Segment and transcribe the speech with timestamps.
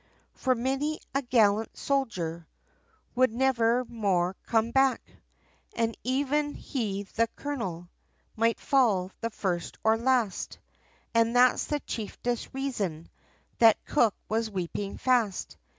[0.33, 2.47] For many a gallant soldier,
[3.13, 4.99] Would never more come back,
[5.75, 7.87] And even he (the Colonel)
[8.35, 10.57] Might fall the first or last;
[11.13, 13.09] And that's the chiefest reason,
[13.59, 15.55] That Cook was weeping fast.